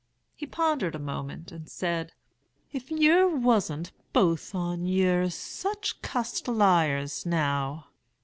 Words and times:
He 0.35 0.47
pondered 0.47 0.95
a 0.95 0.99
moment, 0.99 1.51
and 1.51 1.69
said, 1.69 2.11
'If 2.71 2.89
yer 2.89 3.27
wasn't 3.27 3.91
both 4.13 4.55
on 4.55 4.83
yer 4.83 5.29
such 5.29 6.01
cussed 6.01 6.47
liars, 6.47 7.23
now!' 7.23 7.85